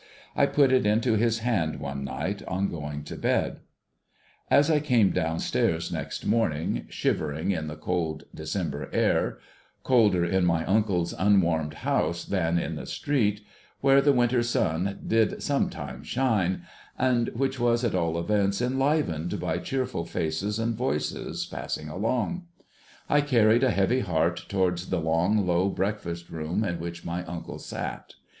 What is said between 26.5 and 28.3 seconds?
in which my uncle sat.